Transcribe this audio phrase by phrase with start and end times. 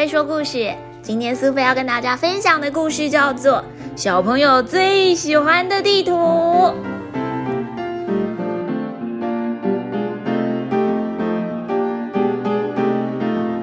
[0.00, 0.74] 菲说故事。
[1.02, 3.58] 今天苏菲要跟大家分享的故事叫做
[3.94, 6.12] 《小朋友最喜欢的地图》。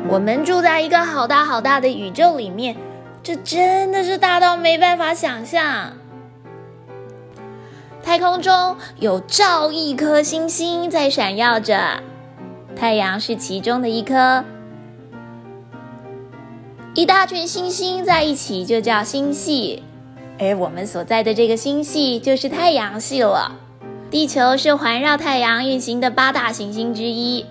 [0.07, 2.75] 我们住在一个好大好大的宇宙里面，
[3.24, 5.93] 这真的是大到没办法想象。
[8.04, 12.00] 太空中有兆亿颗星星在闪耀着，
[12.75, 14.46] 太阳是其中的一颗。
[16.97, 19.83] 一大群星星在一起就叫星系，
[20.39, 23.51] 而我们所在的这个星系就是太阳系了。
[24.10, 27.46] 地球是环绕太阳运行的八大行星之一，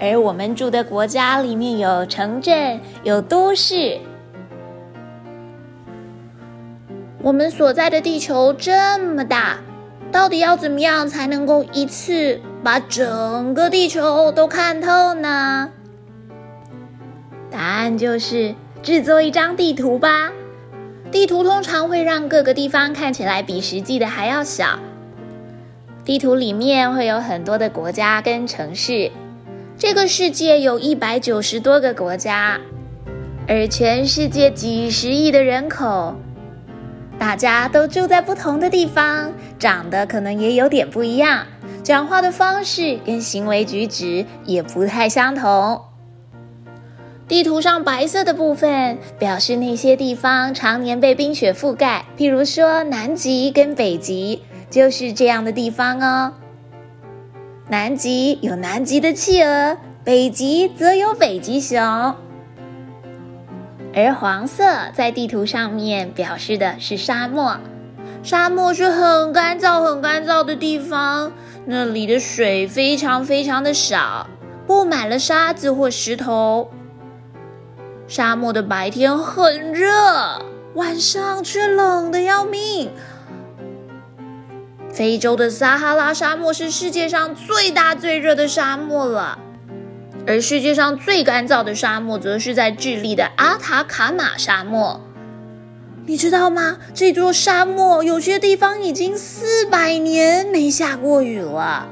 [0.00, 3.98] 而我们住的国家里面有城镇，有都市。
[7.20, 9.58] 我们所在的地球这么大，
[10.10, 15.68] 到底要怎么样才能够一次把整个地球都看透呢？
[17.54, 18.52] 答案就是
[18.82, 20.32] 制作一张地图吧。
[21.12, 24.80] 地图通常会让各个地方看起来比实际的还要小。
[26.04, 29.12] 地图里面会有很多的国家跟城市。
[29.78, 32.58] 这个世界有一百九十多个国家，
[33.46, 36.16] 而全世界几十亿的人口，
[37.20, 41.46] 大家都住在不同的地方，长得可能也有点不一样，
[41.84, 45.80] 讲话的方式跟行为举止也不太相同。
[47.26, 56.34] 地图上白色的部分表示那些地方常年被冰雪覆盖，譬如说南极跟北极就是这样的地方哦。
[57.68, 62.14] 南极有南极的企鹅，北极则有北极熊。
[63.94, 67.56] 而黄色在地图上面表示的是沙漠，
[68.22, 71.32] 沙漠是很干燥、很干燥的地方，
[71.64, 74.26] 那里的水非常非常的少，
[74.66, 76.68] 布满了沙子或石头。
[78.06, 79.88] 沙漠的白天很热，
[80.74, 82.90] 晚上却冷的要命。
[84.92, 89.38] 非洲的撒哈拉沙漠是世界上最大最热的沙漠了，
[90.26, 95.00] 而世界上最干燥的沙漠则是在智利的阿塔卡马沙漠。
[96.06, 96.76] 你知道吗？
[96.92, 101.88] 这座沙漠有些地方已经四百年没下过雨了。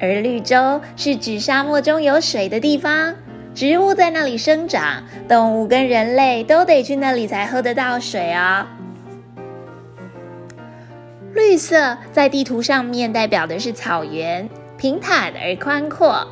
[0.00, 3.14] 而绿洲是指沙漠中有水的地方。
[3.56, 8.66] 植物在那里生长，动物跟人类都得去那里才喝得到水哦。
[11.32, 14.46] 绿色在地图上面代表的是草原，
[14.76, 16.28] 平坦而宽阔。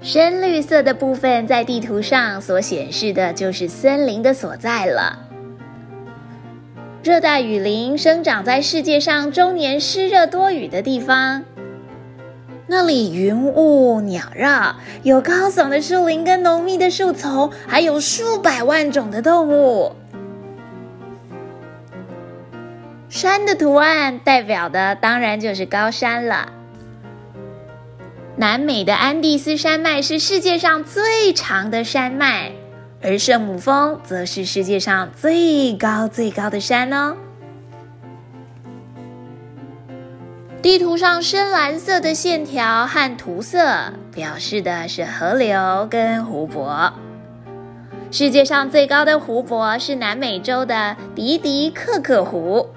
[0.00, 5.18] 深绿色的部分在地图上所显示的就是森林的所在了。
[7.02, 11.44] 热带雨林生长在世界上终年湿热多雨的地方。
[12.74, 19.92] 那里云雾缭绕，有高耸的树林跟浓密的树丛，还有数百万种的动物。
[23.10, 26.50] 山的图案代表的当然就是高山了。
[28.36, 32.52] 南美的安第斯山脉是世界上最长的山脉，
[33.02, 37.18] 而圣母峰则是世界上最高最高的山哦。
[40.62, 46.92] 地图上深蓝色的线条和涂色，表示的是河流跟湖泊。
[48.12, 52.68] 世界上最高的湖泊是南美洲的迪迪克克湖，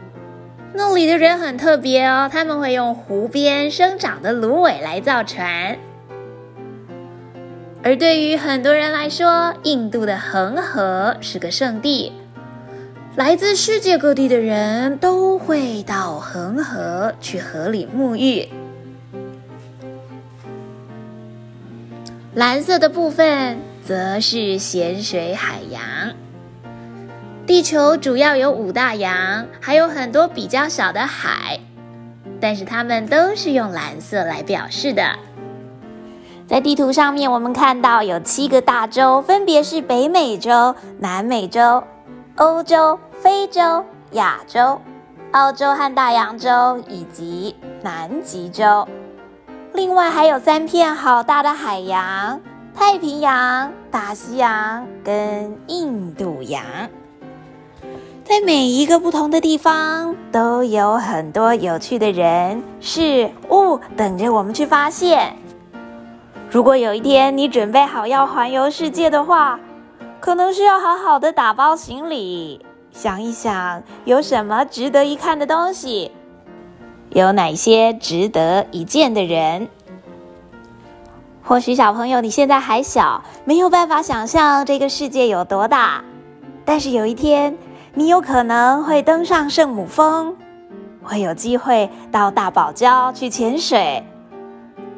[0.73, 5.77] 那里的人很特别哦，他们会用湖边生长的芦苇来造船。
[7.83, 12.11] 而对于很多人来说，印度的恒河是个圣地。
[13.15, 18.49] 来自世界各地的人都会到恒河去河里沐浴。
[22.33, 25.81] 蓝色的部分则是咸水海洋。
[27.47, 31.61] 地球主要有五大洋，还有很多比较小的海，
[32.41, 35.15] 但是它们都是用蓝色来表示的。
[36.47, 41.81] 在地图上面，我们看到有七个大洲，分别是北美洲、南美洲。
[42.37, 43.61] 欧洲、非洲、
[44.11, 44.81] 亚洲、
[45.31, 48.85] 澳洲和大洋洲以及南极洲，
[49.71, 52.41] 另外还有三片好大的海洋：
[52.75, 56.61] 太平洋、大西洋跟印度洋。
[58.25, 65.33] 在每一个不同的地方，都有很多有趣的人事物等着我们去发现。
[66.51, 69.57] 如果有一天你准备好要环游世界的话，
[70.25, 76.11] 可能是要好好的打包行李，想一想有什么值得一看的东西，
[77.11, 79.69] 有哪些值得一见的人。
[81.43, 86.03] 或许小朋友你现在还小，没有办法想象这个世界有多大。
[86.65, 87.55] 但是有一天，
[87.93, 90.35] 你有可能会登上圣母峰，
[91.03, 94.03] 会有机会到大堡礁去潜水，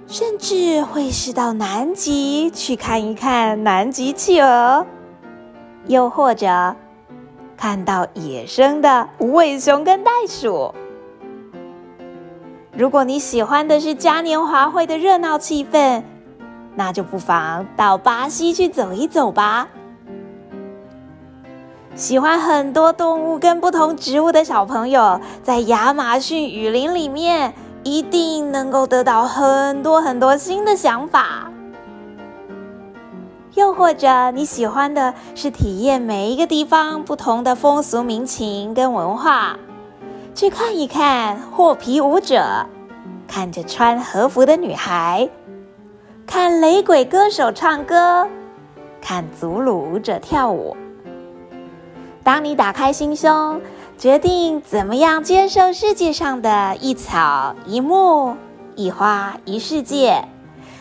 [0.07, 4.85] 甚至会是到南极去看一看南极企鹅，
[5.87, 6.75] 又或者
[7.55, 10.73] 看到野生的无尾熊跟袋鼠。
[12.73, 16.03] 如果你喜欢的是嘉年华会的热闹气氛，
[16.75, 19.67] 那就不妨到巴西去走一走吧。
[21.95, 31.46] 喜欢很多动物跟不同植物的小朋友，在亚马逊雨林里面一定能够得到很多很多新的想法。
[33.57, 39.57] 又或者你喜欢的是体验每一个地方不同的风俗民情跟文化，
[40.35, 42.67] 去看一看霍皮舞者，
[43.27, 45.27] 看着穿和服的女孩。
[46.27, 48.27] 看雷鬼歌手唱歌，
[49.01, 50.77] 看祖鲁舞者跳舞。
[52.23, 53.59] 当你打开心胸，
[53.97, 58.35] 决定怎么样接受世界上的一草一木、
[58.75, 60.23] 一花一世界，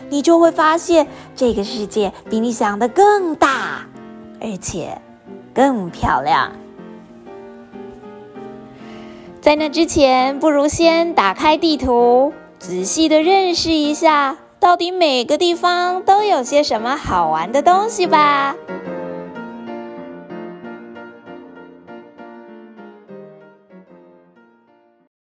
[0.08, 3.87] 你就会发现这个世界比你想的更大，
[4.41, 5.00] 而且
[5.55, 6.53] 更漂亮。
[9.41, 14.37] 在那之前，不如先打开地图，仔细的认识一下。
[14.58, 18.56] 到底每个地方都有些什么好玩的东西吧？